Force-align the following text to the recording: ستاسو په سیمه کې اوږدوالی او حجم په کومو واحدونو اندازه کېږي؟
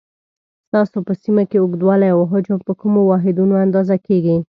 ستاسو 0.67 0.97
په 1.07 1.13
سیمه 1.23 1.43
کې 1.49 1.57
اوږدوالی 1.59 2.09
او 2.15 2.21
حجم 2.31 2.59
په 2.67 2.73
کومو 2.81 3.01
واحدونو 3.11 3.55
اندازه 3.65 3.95
کېږي؟ 4.07 4.37